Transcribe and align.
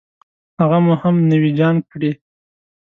هغه 0.61 0.77
مو 0.85 0.93
هم 1.01 1.15
نوي 1.31 1.51
جان 1.59 1.75
کړې. 1.91 2.11